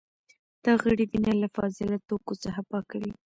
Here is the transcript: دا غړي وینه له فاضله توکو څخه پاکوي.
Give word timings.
دا 0.65 0.73
غړي 0.83 1.05
وینه 1.11 1.31
له 1.41 1.47
فاضله 1.55 1.97
توکو 2.07 2.33
څخه 2.43 2.61
پاکوي. 2.69 3.11